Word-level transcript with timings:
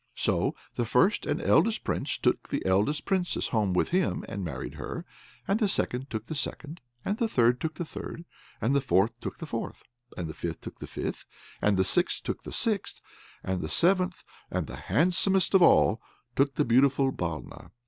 So 0.15 0.55
the 0.73 0.85
first 0.85 1.27
and 1.27 1.39
eldest 1.39 1.83
Prince 1.83 2.17
took 2.17 2.49
the 2.49 2.65
eldest 2.65 3.05
Princess 3.05 3.49
home 3.49 3.71
with 3.71 3.89
him, 3.89 4.25
and 4.27 4.43
married 4.43 4.73
her. 4.73 5.05
And 5.47 5.59
the 5.59 5.67
second 5.67 6.09
took 6.09 6.25
the 6.25 6.33
second; 6.33 6.81
And 7.05 7.19
the 7.19 7.27
third 7.27 7.61
took 7.61 7.75
the 7.75 7.85
third; 7.85 8.25
And 8.59 8.73
the 8.73 8.81
fourth 8.81 9.11
took 9.19 9.37
the 9.37 9.45
fourth; 9.45 9.83
And 10.17 10.27
the 10.27 10.33
fifth 10.33 10.61
took 10.61 10.79
the 10.79 10.87
fifth; 10.87 11.25
And 11.61 11.77
the 11.77 11.83
sixth 11.85 12.23
took 12.23 12.41
the 12.41 12.51
sixth; 12.51 12.99
And 13.43 13.61
the 13.61 13.69
seventh, 13.69 14.23
and 14.49 14.65
the 14.65 14.75
handsomest 14.77 15.53
of 15.53 15.61
all, 15.61 16.01
took 16.35 16.55
the 16.55 16.65
beautiful 16.65 17.11
Balna. 17.13 17.69